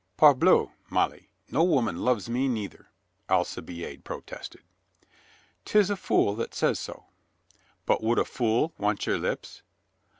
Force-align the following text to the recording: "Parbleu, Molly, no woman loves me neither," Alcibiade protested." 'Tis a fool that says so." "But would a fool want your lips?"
"Parbleu, 0.17 0.71
Molly, 0.89 1.29
no 1.51 1.63
woman 1.63 1.97
loves 1.97 2.27
me 2.27 2.47
neither," 2.47 2.87
Alcibiade 3.29 4.03
protested." 4.03 4.61
'Tis 5.65 5.91
a 5.91 5.95
fool 5.95 6.33
that 6.37 6.55
says 6.55 6.79
so." 6.79 7.05
"But 7.85 8.01
would 8.01 8.17
a 8.17 8.25
fool 8.25 8.73
want 8.79 9.05
your 9.05 9.19
lips?" 9.19 9.61